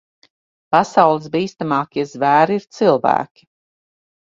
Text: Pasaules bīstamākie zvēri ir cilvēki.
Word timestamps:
Pasaules 0.75 1.27
bīstamākie 1.35 2.07
zvēri 2.15 2.59
ir 2.63 2.67
cilvēki. 2.81 3.49